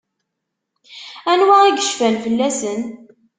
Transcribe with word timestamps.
Anwa 1.31 1.55
i 1.65 1.69
yecfan 1.71 2.15
fell-asen? 2.23 2.81